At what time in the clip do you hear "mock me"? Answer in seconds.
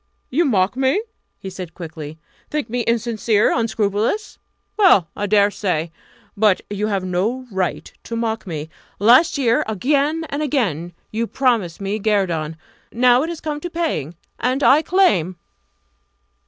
0.45-0.99, 8.15-8.71